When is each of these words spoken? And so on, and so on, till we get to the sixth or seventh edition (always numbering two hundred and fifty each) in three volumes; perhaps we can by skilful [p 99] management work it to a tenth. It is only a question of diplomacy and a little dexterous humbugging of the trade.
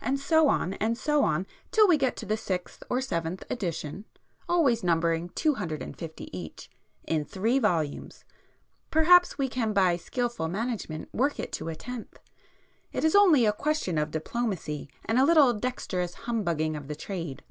And 0.00 0.18
so 0.18 0.48
on, 0.48 0.72
and 0.72 0.96
so 0.96 1.22
on, 1.24 1.46
till 1.72 1.86
we 1.86 1.98
get 1.98 2.16
to 2.16 2.24
the 2.24 2.38
sixth 2.38 2.82
or 2.88 3.02
seventh 3.02 3.44
edition 3.50 4.06
(always 4.48 4.82
numbering 4.82 5.28
two 5.28 5.56
hundred 5.56 5.82
and 5.82 5.94
fifty 5.94 6.34
each) 6.34 6.70
in 7.04 7.26
three 7.26 7.58
volumes; 7.58 8.24
perhaps 8.90 9.36
we 9.36 9.46
can 9.46 9.74
by 9.74 9.96
skilful 9.98 10.46
[p 10.46 10.52
99] 10.52 10.66
management 10.66 11.08
work 11.14 11.38
it 11.38 11.52
to 11.52 11.68
a 11.68 11.76
tenth. 11.76 12.18
It 12.92 13.04
is 13.04 13.14
only 13.14 13.44
a 13.44 13.52
question 13.52 13.98
of 13.98 14.10
diplomacy 14.10 14.88
and 15.04 15.18
a 15.18 15.26
little 15.26 15.52
dexterous 15.52 16.14
humbugging 16.24 16.74
of 16.74 16.88
the 16.88 16.96
trade. 16.96 17.44